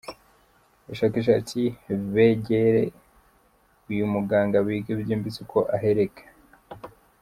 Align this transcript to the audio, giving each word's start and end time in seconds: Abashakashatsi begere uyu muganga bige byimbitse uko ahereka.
Abashakashatsi 0.83 1.61
begere 2.13 2.81
uyu 3.91 4.03
muganga 4.13 4.57
bige 4.67 4.91
byimbitse 5.01 5.39
uko 5.45 5.59
ahereka. 5.75 6.23